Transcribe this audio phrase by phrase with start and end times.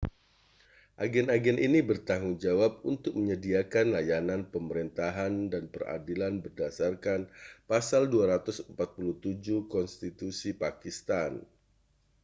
[1.05, 5.11] agen-agen ini bertanggung jawab untuk menyediakan layanan pemerintah
[5.53, 7.21] dan peradilan berdasarkan
[7.69, 8.73] pasal 247
[9.73, 11.31] konstitusi pakistan